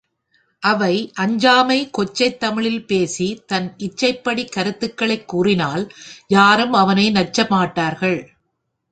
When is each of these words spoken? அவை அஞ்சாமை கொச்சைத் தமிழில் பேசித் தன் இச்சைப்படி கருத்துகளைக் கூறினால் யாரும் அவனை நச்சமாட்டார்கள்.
அவை 0.63 1.11
அஞ்சாமை 1.19 1.89
கொச்சைத் 1.97 2.37
தமிழில் 2.37 2.87
பேசித் 2.87 3.47
தன் 3.47 3.75
இச்சைப்படி 3.77 4.49
கருத்துகளைக் 4.49 5.27
கூறினால் 5.27 5.83
யாரும் 6.27 6.73
அவனை 6.73 7.11
நச்சமாட்டார்கள். 7.11 8.19